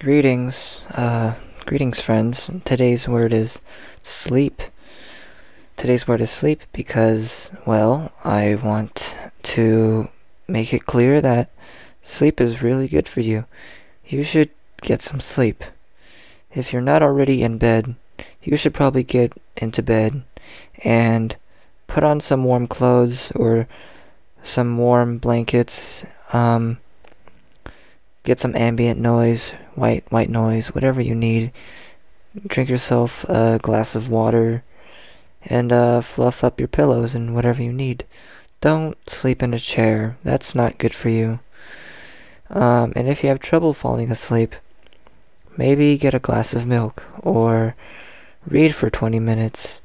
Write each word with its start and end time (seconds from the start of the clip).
Greetings, 0.00 0.82
uh, 0.92 1.34
greetings, 1.66 1.98
friends. 2.00 2.48
Today's 2.64 3.08
word 3.08 3.32
is 3.32 3.60
sleep. 4.04 4.62
Today's 5.76 6.06
word 6.06 6.20
is 6.20 6.30
sleep 6.30 6.62
because, 6.72 7.50
well, 7.66 8.12
I 8.22 8.54
want 8.54 9.16
to 9.42 10.08
make 10.46 10.72
it 10.72 10.86
clear 10.86 11.20
that 11.20 11.50
sleep 12.04 12.40
is 12.40 12.62
really 12.62 12.86
good 12.86 13.08
for 13.08 13.22
you. 13.22 13.46
You 14.06 14.22
should 14.22 14.50
get 14.82 15.02
some 15.02 15.18
sleep. 15.18 15.64
If 16.54 16.72
you're 16.72 16.80
not 16.80 17.02
already 17.02 17.42
in 17.42 17.58
bed, 17.58 17.96
you 18.40 18.56
should 18.56 18.74
probably 18.74 19.02
get 19.02 19.32
into 19.56 19.82
bed 19.82 20.22
and 20.84 21.34
put 21.88 22.04
on 22.04 22.20
some 22.20 22.44
warm 22.44 22.68
clothes 22.68 23.32
or 23.32 23.66
some 24.44 24.78
warm 24.78 25.18
blankets. 25.18 26.06
Um, 26.32 26.78
get 28.24 28.40
some 28.40 28.56
ambient 28.56 29.00
noise, 29.00 29.52
white 29.74 30.04
white 30.10 30.30
noise, 30.30 30.68
whatever 30.68 31.00
you 31.00 31.14
need. 31.14 31.52
Drink 32.46 32.68
yourself 32.68 33.24
a 33.24 33.58
glass 33.60 33.94
of 33.94 34.08
water 34.08 34.62
and 35.44 35.72
uh, 35.72 36.00
fluff 36.00 36.44
up 36.44 36.60
your 36.60 36.68
pillows 36.68 37.14
and 37.14 37.34
whatever 37.34 37.62
you 37.62 37.72
need. 37.72 38.04
Don't 38.60 38.96
sleep 39.08 39.42
in 39.42 39.54
a 39.54 39.58
chair. 39.58 40.16
That's 40.24 40.54
not 40.54 40.78
good 40.78 40.94
for 40.94 41.08
you. 41.08 41.40
Um, 42.50 42.92
and 42.96 43.08
if 43.08 43.22
you 43.22 43.28
have 43.28 43.40
trouble 43.40 43.74
falling 43.74 44.10
asleep, 44.10 44.56
maybe 45.56 45.96
get 45.96 46.14
a 46.14 46.18
glass 46.18 46.54
of 46.54 46.66
milk 46.66 47.02
or 47.20 47.74
read 48.46 48.74
for 48.74 48.90
20 48.90 49.20
minutes 49.20 49.80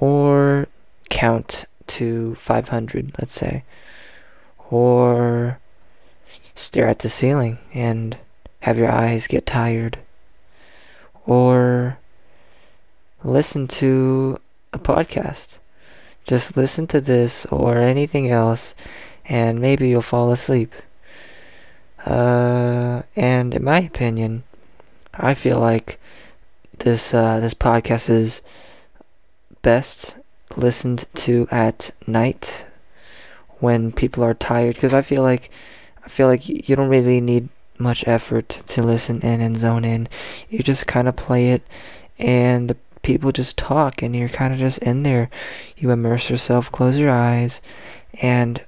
or 0.00 0.68
count 1.10 1.64
to 1.86 2.34
500, 2.34 3.12
let's 3.18 3.34
say. 3.34 3.64
Or 4.70 5.58
stare 6.54 6.88
at 6.88 7.00
the 7.00 7.08
ceiling 7.08 7.58
and 7.72 8.18
have 8.60 8.78
your 8.78 8.90
eyes 8.90 9.26
get 9.26 9.46
tired. 9.46 9.98
Or 11.26 11.98
listen 13.24 13.68
to 13.68 14.38
a 14.72 14.78
podcast. 14.78 15.58
Just 16.24 16.56
listen 16.56 16.86
to 16.88 17.00
this 17.00 17.46
or 17.46 17.78
anything 17.78 18.30
else, 18.30 18.74
and 19.24 19.60
maybe 19.60 19.88
you'll 19.88 20.02
fall 20.02 20.30
asleep. 20.30 20.72
Uh, 22.06 23.02
and 23.16 23.54
in 23.54 23.64
my 23.64 23.80
opinion, 23.80 24.44
I 25.14 25.34
feel 25.34 25.58
like 25.58 26.00
this 26.78 27.12
uh, 27.12 27.40
this 27.40 27.54
podcast 27.54 28.08
is 28.08 28.40
best 29.62 30.16
listened 30.56 31.06
to 31.14 31.48
at 31.50 31.90
night 32.06 32.64
when 33.58 33.92
people 33.92 34.24
are 34.24 34.34
tired 34.34 34.74
because 34.74 34.94
I 34.94 35.02
feel 35.02 35.22
like 35.22 35.50
I 36.04 36.08
feel 36.08 36.26
like 36.26 36.48
you 36.48 36.76
don't 36.76 36.88
really 36.88 37.20
need 37.20 37.48
much 37.78 38.06
effort 38.06 38.60
to 38.66 38.82
listen 38.82 39.20
in 39.20 39.40
and 39.40 39.58
zone 39.58 39.84
in. 39.84 40.08
You 40.48 40.60
just 40.60 40.86
kind 40.86 41.08
of 41.08 41.16
play 41.16 41.50
it, 41.50 41.62
and 42.18 42.70
the 42.70 42.76
people 43.02 43.32
just 43.32 43.56
talk, 43.56 44.02
and 44.02 44.14
you're 44.14 44.28
kind 44.28 44.52
of 44.52 44.58
just 44.58 44.78
in 44.78 45.02
there. 45.02 45.30
You 45.76 45.90
immerse 45.90 46.30
yourself, 46.30 46.70
close 46.70 46.98
your 46.98 47.10
eyes, 47.10 47.60
and 48.20 48.62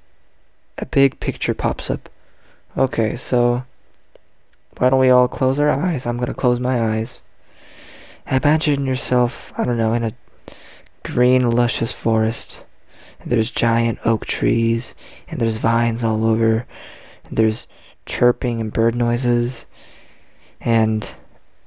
a 0.78 0.86
big 0.86 1.20
picture 1.20 1.54
pops 1.54 1.90
up. 1.90 2.08
Okay, 2.76 3.16
so 3.16 3.64
why 4.78 4.90
don't 4.90 4.98
we 4.98 5.10
all 5.10 5.28
close 5.28 5.58
our 5.58 5.70
eyes? 5.70 6.06
I'm 6.06 6.18
gonna 6.18 6.34
close 6.34 6.58
my 6.58 6.80
eyes. 6.80 7.20
Imagine 8.30 8.86
yourself, 8.86 9.52
I 9.56 9.64
don't 9.64 9.76
know, 9.76 9.92
in 9.92 10.02
a 10.02 10.14
green, 11.02 11.50
luscious 11.50 11.92
forest. 11.92 12.64
And 13.20 13.30
there's 13.30 13.50
giant 13.50 13.98
oak 14.04 14.26
trees, 14.26 14.94
and 15.28 15.40
there's 15.40 15.58
vines 15.58 16.02
all 16.02 16.26
over 16.26 16.66
there's 17.30 17.66
chirping 18.06 18.60
and 18.60 18.72
bird 18.72 18.94
noises 18.94 19.66
and 20.60 21.10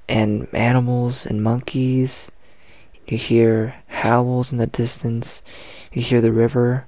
and 0.09 0.47
animals 0.53 1.25
and 1.25 1.43
monkeys. 1.43 2.31
You 3.07 3.17
hear 3.17 3.75
howls 3.87 4.51
in 4.51 4.57
the 4.57 4.67
distance. 4.67 5.41
You 5.91 6.01
hear 6.01 6.21
the 6.21 6.31
river. 6.31 6.87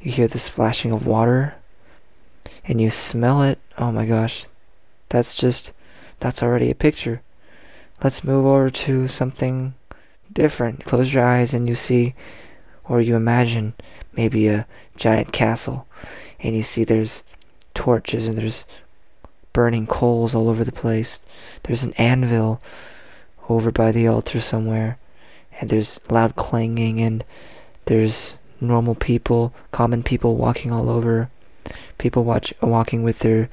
You 0.00 0.12
hear 0.12 0.28
the 0.28 0.38
splashing 0.38 0.92
of 0.92 1.06
water. 1.06 1.54
And 2.64 2.80
you 2.80 2.90
smell 2.90 3.42
it. 3.42 3.58
Oh 3.78 3.92
my 3.92 4.06
gosh. 4.06 4.46
That's 5.08 5.36
just 5.36 5.72
that's 6.20 6.42
already 6.42 6.70
a 6.70 6.74
picture. 6.74 7.22
Let's 8.02 8.24
move 8.24 8.46
over 8.46 8.70
to 8.70 9.08
something 9.08 9.74
different. 10.32 10.84
Close 10.84 11.12
your 11.12 11.24
eyes 11.24 11.54
and 11.54 11.68
you 11.68 11.74
see 11.74 12.14
or 12.84 13.00
you 13.00 13.16
imagine 13.16 13.74
maybe 14.12 14.48
a 14.48 14.66
giant 14.96 15.32
castle 15.32 15.86
and 16.40 16.56
you 16.56 16.62
see 16.62 16.84
there's 16.84 17.22
torches 17.74 18.28
and 18.28 18.38
there's 18.38 18.64
burning 19.52 19.86
coals 19.86 20.34
all 20.34 20.48
over 20.48 20.64
the 20.64 20.72
place. 20.72 21.20
There's 21.64 21.82
an 21.82 21.92
anvil 21.94 22.60
over 23.48 23.70
by 23.70 23.92
the 23.92 24.06
altar 24.06 24.40
somewhere, 24.40 24.98
and 25.60 25.68
there's 25.68 26.00
loud 26.10 26.36
clanging, 26.36 27.00
and 27.00 27.24
there's 27.86 28.34
normal 28.60 28.94
people, 28.94 29.52
common 29.70 30.02
people 30.02 30.36
walking 30.36 30.72
all 30.72 30.88
over. 30.88 31.28
People 31.98 32.24
watch 32.24 32.54
walking 32.60 33.02
with 33.02 33.20
their 33.20 33.48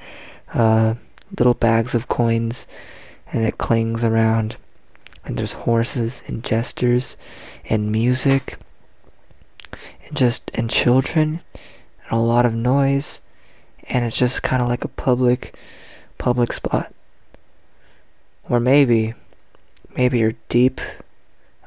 uh, 0.54 0.94
little 1.38 1.54
bags 1.54 1.94
of 1.94 2.08
coins, 2.08 2.66
and 3.32 3.44
it 3.44 3.58
clings 3.58 4.04
around. 4.04 4.56
And 5.24 5.36
there's 5.36 5.52
horses 5.52 6.22
and 6.26 6.42
jesters 6.42 7.16
and 7.68 7.92
music 7.92 8.56
and 10.06 10.16
just 10.16 10.50
and 10.54 10.70
children 10.70 11.40
and 11.54 12.10
a 12.10 12.16
lot 12.16 12.46
of 12.46 12.54
noise 12.54 13.20
and 13.90 14.04
it's 14.04 14.16
just 14.16 14.42
kind 14.42 14.62
of 14.62 14.68
like 14.68 14.84
a 14.84 14.88
public 14.88 15.54
public 16.16 16.52
spot. 16.52 16.94
Or 18.48 18.60
maybe 18.60 19.14
maybe 19.96 20.20
you're 20.20 20.34
deep 20.48 20.80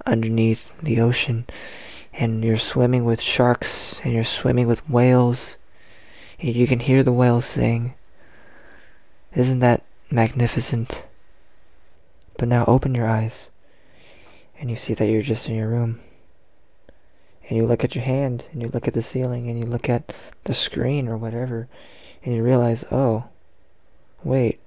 underneath 0.06 0.74
the 0.82 1.00
ocean 1.02 1.46
and 2.14 2.44
you're 2.44 2.58
swimming 2.58 3.06
with 3.06 3.22
sharks 3.22 4.00
and 4.04 4.14
you're 4.14 4.24
swimming 4.24 4.68
with 4.68 4.90
whales 4.90 5.58
and 6.40 6.56
you 6.56 6.66
can 6.66 6.80
hear 6.80 7.04
the 7.04 7.12
whales 7.12 7.46
sing. 7.46 7.94
Isn't 9.36 9.60
that 9.60 9.84
magnificent? 10.10 11.06
But 12.38 12.48
now 12.48 12.66
open 12.66 12.96
your 12.96 13.08
eyes 13.08 13.50
and 14.60 14.70
you 14.70 14.78
see 14.78 14.94
that 14.94 15.08
you're 15.08 15.22
just 15.22 15.50
in 15.50 15.56
your 15.56 15.68
room. 15.68 16.00
And 17.50 17.58
you 17.58 17.66
look 17.66 17.84
at 17.84 17.96
your 17.96 18.06
hand 18.06 18.46
and 18.54 18.62
you 18.62 18.70
look 18.70 18.88
at 18.88 18.94
the 18.94 19.02
ceiling 19.02 19.50
and 19.50 19.60
you 19.60 19.66
look 19.66 19.90
at 19.90 20.14
the 20.46 20.54
screen 20.54 21.10
or 21.10 21.18
whatever 21.18 21.68
and 22.24 22.36
you 22.36 22.44
realize, 22.44 22.86
oh, 22.92 23.26
wait, 24.24 24.60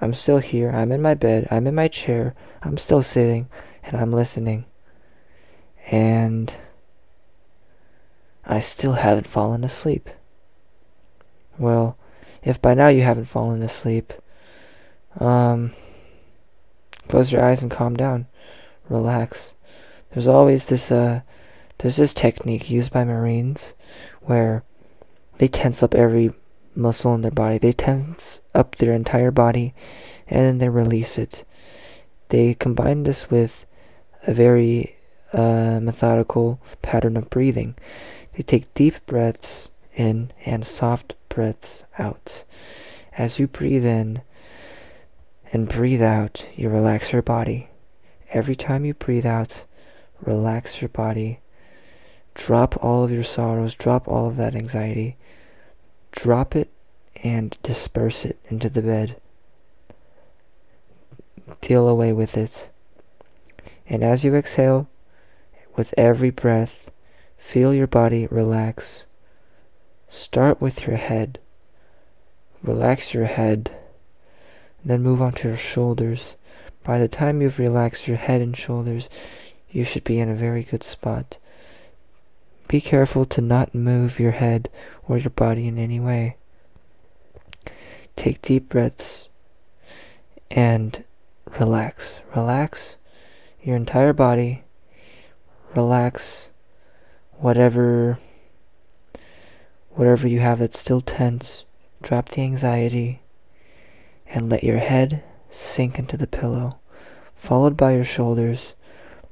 I'm 0.00 0.14
still 0.14 0.38
here, 0.38 0.70
I'm 0.70 0.92
in 0.92 1.02
my 1.02 1.14
bed, 1.14 1.48
I'm 1.50 1.66
in 1.66 1.74
my 1.74 1.88
chair, 1.88 2.34
I'm 2.62 2.78
still 2.78 3.02
sitting, 3.02 3.48
and 3.82 3.96
I'm 3.96 4.12
listening. 4.12 4.66
And 5.90 6.54
I 8.44 8.60
still 8.60 8.94
haven't 8.94 9.26
fallen 9.26 9.64
asleep. 9.64 10.10
Well, 11.58 11.96
if 12.42 12.62
by 12.62 12.74
now 12.74 12.88
you 12.88 13.02
haven't 13.02 13.24
fallen 13.24 13.62
asleep, 13.62 14.12
um, 15.18 15.72
close 17.08 17.32
your 17.32 17.44
eyes 17.44 17.62
and 17.62 17.70
calm 17.70 17.96
down. 17.96 18.26
Relax. 18.88 19.54
There's 20.12 20.26
always 20.28 20.66
this, 20.66 20.92
uh, 20.92 21.22
there's 21.78 21.96
this 21.96 22.14
technique 22.14 22.70
used 22.70 22.92
by 22.92 23.04
Marines 23.04 23.72
where 24.22 24.62
they 25.38 25.48
tense 25.48 25.82
up 25.82 25.94
every 25.94 26.32
muscle 26.76 27.14
in 27.14 27.22
their 27.22 27.30
body. 27.30 27.58
They 27.58 27.72
tense 27.72 28.40
up 28.54 28.76
their 28.76 28.92
entire 28.92 29.30
body 29.30 29.74
and 30.28 30.40
then 30.40 30.58
they 30.58 30.68
release 30.68 31.18
it. 31.18 31.44
They 32.28 32.54
combine 32.54 33.04
this 33.04 33.30
with 33.30 33.64
a 34.26 34.34
very 34.34 34.96
uh, 35.32 35.80
methodical 35.80 36.60
pattern 36.82 37.16
of 37.16 37.30
breathing. 37.30 37.74
They 38.36 38.42
take 38.42 38.74
deep 38.74 38.94
breaths 39.06 39.68
in 39.94 40.30
and 40.44 40.66
soft 40.66 41.14
breaths 41.28 41.84
out. 41.98 42.44
As 43.16 43.38
you 43.38 43.46
breathe 43.46 43.86
in 43.86 44.22
and 45.52 45.68
breathe 45.68 46.02
out, 46.02 46.46
you 46.54 46.68
relax 46.68 47.12
your 47.12 47.22
body. 47.22 47.70
Every 48.30 48.56
time 48.56 48.84
you 48.84 48.94
breathe 48.94 49.24
out, 49.24 49.64
relax 50.20 50.82
your 50.82 50.88
body. 50.88 51.40
Drop 52.34 52.76
all 52.84 53.04
of 53.04 53.10
your 53.10 53.22
sorrows, 53.22 53.74
drop 53.74 54.06
all 54.06 54.28
of 54.28 54.36
that 54.36 54.54
anxiety 54.54 55.16
drop 56.16 56.56
it 56.56 56.65
and 57.26 57.56
disperse 57.62 58.24
it 58.24 58.38
into 58.48 58.68
the 58.68 58.82
bed. 58.82 59.20
Deal 61.60 61.88
away 61.88 62.12
with 62.12 62.36
it. 62.36 62.68
And 63.88 64.02
as 64.02 64.24
you 64.24 64.34
exhale, 64.34 64.88
with 65.76 65.94
every 65.96 66.30
breath, 66.30 66.90
feel 67.36 67.74
your 67.74 67.86
body 67.86 68.26
relax. 68.26 69.04
Start 70.08 70.60
with 70.60 70.86
your 70.86 70.96
head. 70.96 71.38
Relax 72.62 73.14
your 73.14 73.26
head. 73.26 73.70
Then 74.84 75.02
move 75.02 75.20
on 75.20 75.32
to 75.34 75.48
your 75.48 75.56
shoulders. 75.56 76.36
By 76.84 76.98
the 76.98 77.08
time 77.08 77.42
you've 77.42 77.58
relaxed 77.58 78.08
your 78.08 78.16
head 78.16 78.40
and 78.40 78.56
shoulders, 78.56 79.08
you 79.70 79.84
should 79.84 80.04
be 80.04 80.18
in 80.18 80.28
a 80.28 80.34
very 80.34 80.62
good 80.62 80.82
spot. 80.82 81.38
Be 82.68 82.80
careful 82.80 83.24
to 83.26 83.40
not 83.40 83.74
move 83.74 84.18
your 84.18 84.32
head 84.32 84.68
or 85.06 85.18
your 85.18 85.30
body 85.30 85.68
in 85.68 85.78
any 85.78 86.00
way. 86.00 86.36
Take 88.16 88.42
deep 88.42 88.68
breaths 88.68 89.28
and 90.50 91.04
relax. 91.58 92.20
Relax 92.34 92.96
your 93.62 93.76
entire 93.76 94.12
body. 94.12 94.64
Relax 95.74 96.48
whatever 97.38 98.18
whatever 99.90 100.26
you 100.26 100.40
have 100.40 100.58
that's 100.58 100.78
still 100.78 101.00
tense. 101.00 101.64
Drop 102.02 102.30
the 102.30 102.42
anxiety 102.42 103.20
and 104.28 104.50
let 104.50 104.64
your 104.64 104.78
head 104.78 105.22
sink 105.50 105.98
into 105.98 106.16
the 106.16 106.26
pillow, 106.26 106.78
followed 107.34 107.76
by 107.76 107.92
your 107.92 108.04
shoulders. 108.04 108.74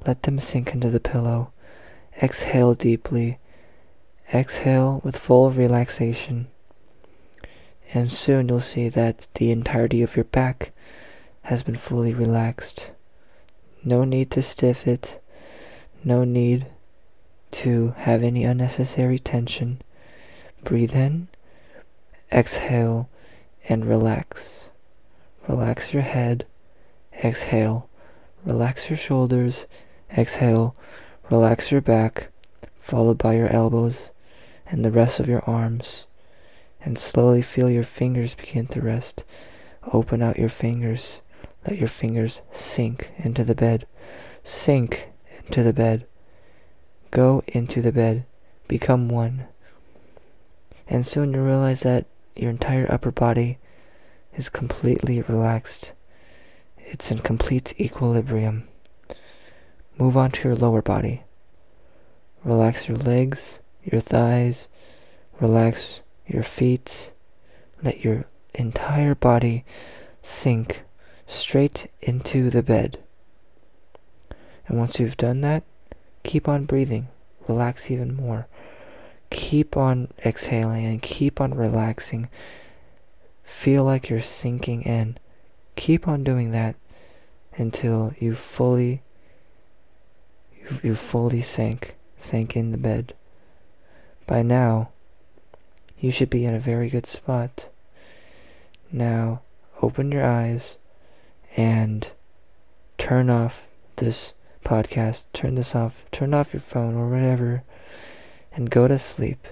Let 0.05 0.23
them 0.23 0.39
sink 0.39 0.73
into 0.73 0.89
the 0.89 0.99
pillow. 0.99 1.51
Exhale 2.21 2.73
deeply. 2.73 3.39
Exhale 4.33 5.01
with 5.03 5.17
full 5.17 5.51
relaxation. 5.51 6.47
And 7.95 8.11
soon 8.11 8.49
you'll 8.49 8.59
see 8.59 8.89
that 8.89 9.29
the 9.35 9.51
entirety 9.51 10.01
of 10.01 10.17
your 10.17 10.25
back 10.25 10.73
has 11.43 11.63
been 11.63 11.77
fully 11.77 12.13
relaxed. 12.13 12.91
No 13.85 14.03
need 14.03 14.31
to 14.31 14.41
stiff 14.41 14.85
it. 14.85 15.23
No 16.03 16.25
need 16.25 16.65
to 17.51 17.95
have 17.99 18.21
any 18.21 18.43
unnecessary 18.43 19.17
tension. 19.17 19.81
Breathe 20.61 20.93
in, 20.93 21.29
exhale, 22.33 23.07
and 23.69 23.85
relax. 23.85 24.71
Relax 25.47 25.93
your 25.93 26.03
head, 26.03 26.45
exhale. 27.23 27.87
Relax 28.43 28.89
your 28.89 28.97
shoulders, 28.97 29.67
exhale. 30.17 30.75
Relax 31.29 31.71
your 31.71 31.79
back, 31.79 32.27
followed 32.75 33.17
by 33.17 33.35
your 33.35 33.47
elbows 33.47 34.09
and 34.65 34.83
the 34.83 34.91
rest 34.91 35.21
of 35.21 35.29
your 35.29 35.49
arms. 35.49 36.05
And 36.85 36.99
slowly 36.99 37.41
feel 37.41 37.69
your 37.69 37.83
fingers 37.83 38.35
begin 38.35 38.67
to 38.67 38.79
rest. 38.79 39.23
Open 39.91 40.21
out 40.21 40.37
your 40.37 40.49
fingers. 40.49 41.21
Let 41.67 41.79
your 41.79 41.87
fingers 41.87 42.43
sink 42.51 43.09
into 43.17 43.43
the 43.43 43.55
bed. 43.55 43.87
Sink 44.43 45.09
into 45.43 45.63
the 45.63 45.73
bed. 45.73 46.05
Go 47.09 47.43
into 47.47 47.81
the 47.81 47.91
bed. 47.91 48.25
Become 48.67 49.09
one. 49.09 49.47
And 50.87 51.07
soon 51.07 51.33
you 51.33 51.41
realize 51.41 51.79
that 51.81 52.05
your 52.35 52.51
entire 52.51 52.85
upper 52.91 53.09
body 53.09 53.57
is 54.35 54.47
completely 54.47 55.23
relaxed. 55.23 55.91
It's 56.77 57.09
in 57.09 57.17
complete 57.19 57.73
equilibrium. 57.81 58.67
Move 59.97 60.15
on 60.15 60.29
to 60.31 60.49
your 60.49 60.55
lower 60.55 60.83
body. 60.83 61.23
Relax 62.43 62.87
your 62.87 62.97
legs, 62.97 63.59
your 63.83 64.01
thighs, 64.01 64.67
relax 65.39 66.01
your 66.27 66.43
feet. 66.43 67.11
Let 67.83 68.03
your 68.03 68.25
entire 68.53 69.15
body 69.15 69.65
sink 70.21 70.83
straight 71.27 71.91
into 72.01 72.49
the 72.49 72.63
bed. 72.63 72.99
And 74.67 74.77
once 74.77 74.99
you've 74.99 75.17
done 75.17 75.41
that, 75.41 75.63
keep 76.23 76.47
on 76.47 76.65
breathing. 76.65 77.07
Relax 77.47 77.91
even 77.91 78.15
more. 78.15 78.47
Keep 79.29 79.77
on 79.77 80.07
exhaling 80.25 80.85
and 80.85 81.01
keep 81.01 81.39
on 81.39 81.53
relaxing. 81.53 82.29
Feel 83.43 83.83
like 83.83 84.09
you're 84.09 84.21
sinking 84.21 84.83
in. 84.83 85.17
Keep 85.75 86.07
on 86.07 86.23
doing 86.23 86.51
that 86.51 86.75
until 87.57 88.13
you 88.19 88.35
fully 88.35 89.01
you, 90.53 90.79
you 90.83 90.95
fully 90.95 91.41
sank 91.41 91.95
sank 92.17 92.55
in 92.55 92.71
the 92.71 92.77
bed. 92.77 93.13
By 94.25 94.41
now, 94.41 94.89
you 96.05 96.11
should 96.11 96.29
be 96.29 96.45
in 96.45 96.53
a 96.53 96.59
very 96.59 96.87
good 96.87 97.07
spot. 97.07 97.67
Now, 98.91 99.41
open 99.81 100.11
your 100.11 100.23
eyes 100.23 100.77
and 101.57 102.07
turn 102.99 103.27
off 103.31 103.63
this 103.95 104.33
podcast, 104.63 105.25
turn 105.33 105.55
this 105.55 105.73
off, 105.73 106.05
turn 106.11 106.35
off 106.35 106.53
your 106.53 106.61
phone 106.61 106.93
or 106.95 107.09
whatever, 107.09 107.63
and 108.53 108.69
go 108.69 108.87
to 108.87 108.99
sleep. 108.99 109.47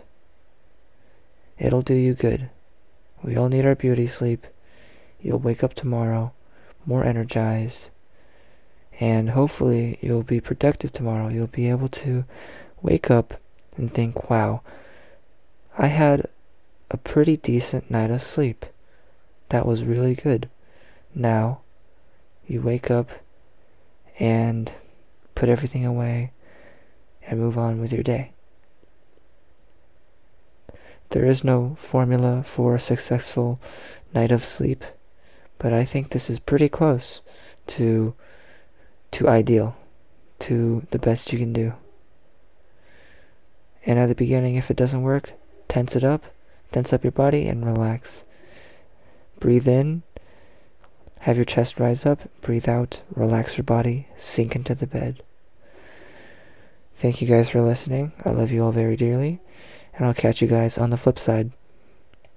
It'll 1.58 1.82
do 1.82 1.96
you 1.96 2.14
good. 2.14 2.52
We 3.24 3.36
all 3.36 3.50
need 3.50 3.66
our 3.66 3.74
beauty 3.74 4.06
sleep. 4.06 4.46
You'll 5.20 5.40
wake 5.40 5.64
up 5.64 5.74
tomorrow 5.74 6.34
more 6.86 7.04
energized, 7.04 7.90
and 9.00 9.32
hopefully 9.32 9.98
you'll 10.02 10.22
be 10.22 10.40
productive 10.40 10.92
tomorrow. 10.92 11.30
You'll 11.30 11.48
be 11.48 11.72
able 11.72 11.90
to 11.90 12.26
wake 12.84 13.10
up 13.10 13.42
and 13.76 13.92
think, 13.92 14.30
wow, 14.30 14.62
I 15.78 15.88
had 15.88 16.28
a 16.94 16.98
pretty 16.98 17.36
decent 17.36 17.90
night 17.90 18.12
of 18.12 18.24
sleep. 18.24 18.68
That 19.50 19.66
was 19.66 19.84
really 19.84 20.14
good. 20.14 20.48
Now, 21.14 21.62
you 22.48 22.62
wake 22.62 22.92
up 22.92 23.10
and 24.20 24.72
put 25.34 25.50
everything 25.50 25.86
away 25.86 26.32
and 27.26 27.40
move 27.40 27.58
on 27.58 27.82
with 27.82 27.92
your 27.92 28.04
day. 28.04 28.32
There 31.10 31.26
is 31.26 31.44
no 31.44 31.76
formula 31.80 32.44
for 32.46 32.76
a 32.76 32.80
successful 32.80 33.60
night 34.14 34.32
of 34.32 34.46
sleep, 34.46 34.84
but 35.58 35.74
I 35.74 35.84
think 35.86 36.10
this 36.10 36.30
is 36.30 36.40
pretty 36.40 36.70
close 36.70 37.22
to 37.68 38.14
to 39.12 39.30
ideal, 39.30 39.76
to 40.40 40.88
the 40.90 40.98
best 40.98 41.32
you 41.32 41.38
can 41.38 41.54
do. 41.54 41.74
And 43.86 44.00
at 44.00 44.08
the 44.08 44.16
beginning, 44.16 44.56
if 44.56 44.72
it 44.72 44.78
doesn't 44.78 45.04
work, 45.04 45.34
tense 45.68 45.96
it 45.96 46.04
up, 46.04 46.24
tense 46.74 46.92
up 46.92 47.04
your 47.04 47.12
body, 47.12 47.48
and 47.48 47.66
relax. 47.66 48.24
Breathe 49.40 49.68
in 49.68 50.04
have 51.24 51.38
your 51.38 51.46
chest 51.46 51.80
rise 51.80 52.06
up, 52.06 52.20
breathe 52.42 52.68
out, 52.68 53.02
relax 53.16 53.58
your 53.58 53.64
body, 53.64 54.08
sink 54.18 54.58
into 54.58 54.76
the 54.76 54.86
bed. 54.86 55.24
Thank 56.94 57.22
you 57.22 57.28
guys 57.30 57.48
for 57.48 57.62
listening. 57.62 58.12
I 58.26 58.32
love 58.32 58.52
you 58.52 58.62
all 58.62 58.74
very 58.74 58.98
dearly, 58.98 59.40
and 59.94 60.06
I'll 60.06 60.14
catch 60.14 60.42
you 60.42 60.50
guys 60.50 60.78
on 60.78 60.90
the 60.90 60.98
flip 60.98 61.18
side. 61.18 61.54